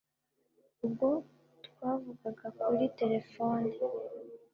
ubwo 0.85 1.07
twavuganaga 1.67 2.47
kuri 2.61 2.85
terefone, 2.99 3.67